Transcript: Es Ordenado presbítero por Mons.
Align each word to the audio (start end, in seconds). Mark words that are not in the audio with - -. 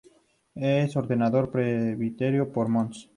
Es 0.55 0.95
Ordenado 0.95 1.51
presbítero 1.51 2.51
por 2.51 2.67
Mons. 2.69 3.07